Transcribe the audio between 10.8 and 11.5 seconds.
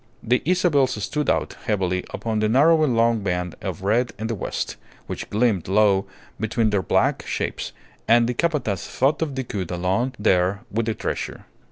the treasure.